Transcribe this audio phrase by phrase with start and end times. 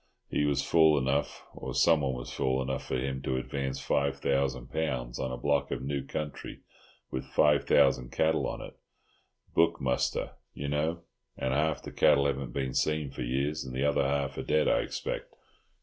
[0.31, 4.71] He was fool enough, or someone was fool enough for him, to advance five thousand
[4.71, 6.61] pounds on a block of new country
[7.11, 11.03] with five thousand cattle on it—book muster, you know,
[11.37, 14.67] and half the cattle haven't been seen for years, and the other half are dead,
[14.67, 15.35] I expect.